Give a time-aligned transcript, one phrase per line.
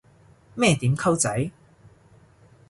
[0.55, 1.51] 咩點溝仔